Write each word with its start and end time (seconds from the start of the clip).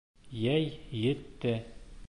Йәй 0.45 0.65
етте 1.01 1.55